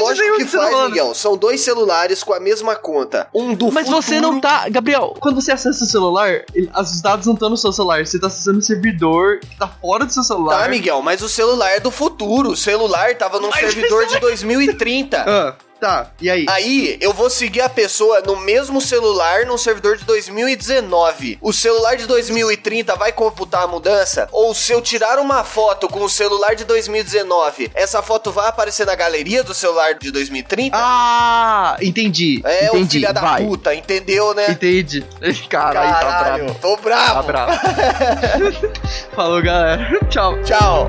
Lógico 0.00 0.36
que 0.36 0.44
faz. 0.44 0.88
Miguel. 0.88 1.14
São 1.14 1.36
dois 1.36 1.60
celulares 1.60 2.22
com 2.22 2.32
a 2.32 2.40
mesma 2.40 2.74
conta. 2.76 3.28
Um 3.34 3.54
do 3.54 3.70
Mas 3.72 3.86
futuro... 3.86 4.02
você 4.02 4.20
não 4.20 4.40
tá. 4.40 4.68
Gabriel, 4.68 5.14
quando 5.20 5.40
você 5.40 5.52
acessa 5.52 5.84
o 5.84 5.86
celular, 5.86 6.44
ele- 6.54 6.70
os 6.78 7.00
dados 7.00 7.26
não 7.26 7.34
estão 7.34 7.50
no 7.50 7.56
seu 7.56 7.72
celular. 7.72 8.04
Você 8.06 8.18
tá 8.18 8.26
acessando 8.28 8.58
um 8.58 8.62
servidor 8.62 9.40
que 9.40 9.56
tá 9.56 9.68
fora 9.68 10.04
do 10.04 10.12
seu 10.12 10.22
celular. 10.22 10.62
Tá, 10.62 10.68
Miguel, 10.68 11.02
mas 11.02 11.22
o 11.22 11.28
celular 11.28 11.70
é 11.70 11.80
do 11.80 11.90
futuro. 11.90 12.50
O 12.50 12.56
celular 12.56 13.14
tava 13.16 13.38
num 13.40 13.48
Mas 13.48 13.60
servidor 13.60 14.06
de 14.08 14.18
2030. 14.20 15.24
Ah, 15.26 15.54
tá. 15.80 16.10
E 16.20 16.28
aí? 16.30 16.46
Aí, 16.48 16.96
eu 17.00 17.12
vou 17.12 17.30
seguir 17.30 17.60
a 17.60 17.68
pessoa 17.68 18.20
no 18.20 18.36
mesmo 18.36 18.80
celular 18.80 19.46
num 19.46 19.58
servidor 19.58 19.96
de 19.96 20.04
2019. 20.04 21.38
O 21.40 21.52
celular 21.52 21.96
de 21.96 22.06
2030 22.06 22.94
vai 22.96 23.12
computar 23.12 23.62
a 23.64 23.66
mudança? 23.66 24.28
Ou 24.32 24.54
se 24.54 24.72
eu 24.72 24.80
tirar 24.80 25.18
uma 25.18 25.44
foto 25.44 25.88
com 25.88 26.02
o 26.02 26.08
celular 26.08 26.54
de 26.54 26.64
2019, 26.64 27.70
essa 27.74 28.02
foto 28.02 28.30
vai 28.32 28.48
aparecer 28.48 28.86
na 28.86 28.94
galeria 28.94 29.42
do 29.42 29.54
celular 29.54 29.94
de 29.94 30.10
2030? 30.10 30.76
Ah, 30.78 31.76
entendi. 31.80 32.40
é 32.44 32.70
o 32.72 32.76
entendi. 32.76 32.98
filho 33.00 33.12
da 33.14 33.20
Vai. 33.20 33.44
puta, 33.44 33.74
entendeu, 33.74 34.34
né? 34.34 34.46
Entendi. 34.50 35.04
Caralho, 35.48 36.00
tá 36.08 36.36
bravo. 36.36 36.54
tô 36.60 36.76
bravo. 36.76 37.14
Tá 37.14 37.22
bravo. 37.22 37.60
Falou, 39.14 39.42
galera. 39.42 39.98
Tchau. 40.08 40.42
Tchau. 40.42 40.88